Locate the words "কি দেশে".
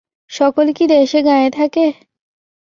0.77-1.19